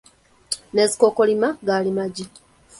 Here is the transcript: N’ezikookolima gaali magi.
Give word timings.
N’ezikookolima 0.73 1.47
gaali 1.65 1.91
magi. 1.97 2.25